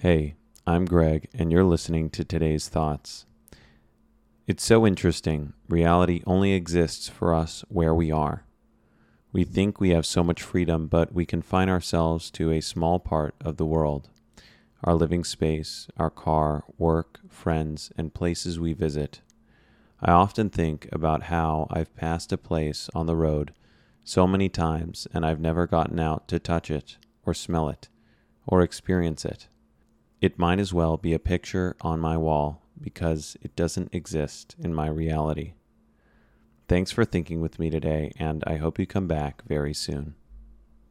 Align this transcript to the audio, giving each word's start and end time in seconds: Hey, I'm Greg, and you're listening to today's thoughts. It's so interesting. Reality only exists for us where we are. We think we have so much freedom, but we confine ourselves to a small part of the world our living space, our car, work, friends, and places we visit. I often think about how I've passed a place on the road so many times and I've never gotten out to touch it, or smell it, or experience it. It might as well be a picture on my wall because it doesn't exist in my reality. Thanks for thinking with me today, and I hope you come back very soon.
Hey, 0.00 0.36
I'm 0.64 0.84
Greg, 0.84 1.28
and 1.34 1.50
you're 1.50 1.64
listening 1.64 2.08
to 2.10 2.22
today's 2.22 2.68
thoughts. 2.68 3.26
It's 4.46 4.62
so 4.62 4.86
interesting. 4.86 5.54
Reality 5.68 6.22
only 6.24 6.52
exists 6.52 7.08
for 7.08 7.34
us 7.34 7.64
where 7.68 7.92
we 7.92 8.12
are. 8.12 8.44
We 9.32 9.42
think 9.42 9.80
we 9.80 9.90
have 9.90 10.06
so 10.06 10.22
much 10.22 10.40
freedom, 10.40 10.86
but 10.86 11.12
we 11.12 11.26
confine 11.26 11.68
ourselves 11.68 12.30
to 12.30 12.52
a 12.52 12.60
small 12.60 13.00
part 13.00 13.34
of 13.40 13.56
the 13.56 13.66
world 13.66 14.08
our 14.84 14.94
living 14.94 15.24
space, 15.24 15.88
our 15.96 16.10
car, 16.10 16.62
work, 16.78 17.18
friends, 17.28 17.90
and 17.98 18.14
places 18.14 18.60
we 18.60 18.74
visit. 18.74 19.20
I 20.00 20.12
often 20.12 20.48
think 20.48 20.88
about 20.92 21.24
how 21.24 21.66
I've 21.70 21.96
passed 21.96 22.30
a 22.30 22.38
place 22.38 22.88
on 22.94 23.06
the 23.06 23.16
road 23.16 23.52
so 24.04 24.28
many 24.28 24.48
times 24.48 25.08
and 25.12 25.26
I've 25.26 25.40
never 25.40 25.66
gotten 25.66 25.98
out 25.98 26.28
to 26.28 26.38
touch 26.38 26.70
it, 26.70 26.98
or 27.26 27.34
smell 27.34 27.68
it, 27.68 27.88
or 28.46 28.62
experience 28.62 29.24
it. 29.24 29.48
It 30.20 30.38
might 30.38 30.58
as 30.58 30.74
well 30.74 30.96
be 30.96 31.14
a 31.14 31.20
picture 31.20 31.76
on 31.80 32.00
my 32.00 32.16
wall 32.16 32.62
because 32.80 33.36
it 33.40 33.54
doesn't 33.54 33.94
exist 33.94 34.56
in 34.58 34.74
my 34.74 34.88
reality. 34.88 35.52
Thanks 36.66 36.90
for 36.90 37.04
thinking 37.04 37.40
with 37.40 37.58
me 37.58 37.70
today, 37.70 38.12
and 38.18 38.42
I 38.44 38.56
hope 38.56 38.78
you 38.78 38.86
come 38.86 39.06
back 39.06 39.42
very 39.46 39.72
soon. 39.72 40.16